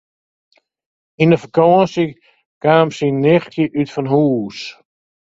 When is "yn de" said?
1.21-1.37